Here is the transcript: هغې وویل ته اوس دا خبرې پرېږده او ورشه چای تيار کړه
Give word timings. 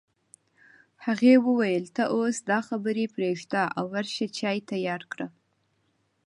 هغې 1.05 1.33
وویل 1.47 1.85
ته 1.95 2.03
اوس 2.15 2.35
دا 2.49 2.59
خبرې 2.67 3.05
پرېږده 3.15 3.63
او 3.77 3.85
ورشه 3.93 4.25
چای 4.37 4.57
تيار 4.71 5.01
کړه 5.11 5.27